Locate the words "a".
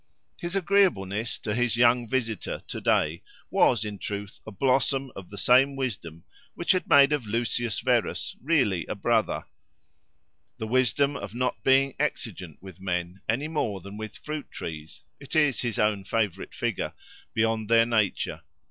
4.47-4.51, 8.87-8.95